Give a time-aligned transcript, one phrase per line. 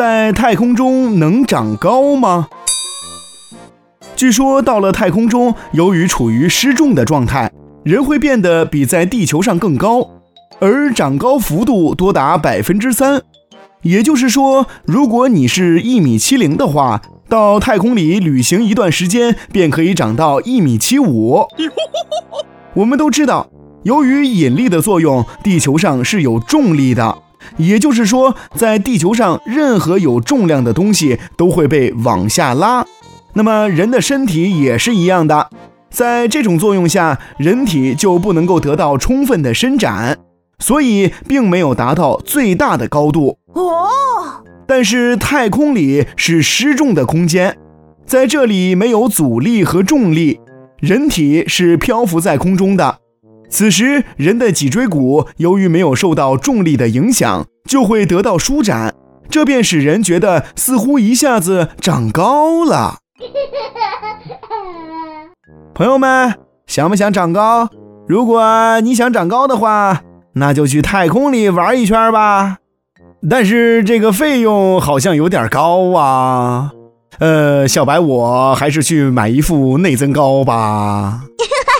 [0.00, 2.48] 在太空中能长高吗？
[4.16, 7.52] 据说到了太空中，由于处于失重的状态，
[7.84, 10.08] 人会变得比在地球上更高，
[10.58, 13.20] 而长高幅度多达百分之三。
[13.82, 21.44] 也就是说，如果你是一米七零的话，到太空里旅行一段时间，便可以长到一米七五。
[22.72, 23.50] 我们都知道，
[23.82, 27.18] 由于引力的作用，地球上是有重力的。
[27.56, 32.84] 也就是说，在地球上，任何有重量的东西都会被往下拉。
[33.34, 35.50] 那么，人的身体也是一样的，
[35.90, 40.18] 在这种作用下，人体就不能够得到充分的伸展，
[40.58, 43.38] 所以并没有达到最大的高度。
[43.54, 43.88] 哦，
[44.66, 47.56] 但是太空里是失重的空间，
[48.06, 50.40] 在这里没有阻力和重力，
[50.78, 52.99] 人体是漂浮在空中的。
[53.50, 58.94] 此时，人的脊椎骨由于没有受到重力的影响，就会得到舒展，
[59.28, 62.98] 这便使人觉得似乎一下子长高了。
[65.74, 66.34] 朋友们，
[66.66, 67.68] 想不想长高？
[68.06, 70.02] 如果你想长高的话，
[70.34, 72.58] 那就去太空里玩一圈吧。
[73.28, 76.70] 但是这个费用好像有点高啊。
[77.18, 81.24] 呃，小白，我还是去买一副内增高吧。